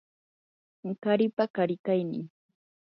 [1.03, 2.25] qaripa qarikaynin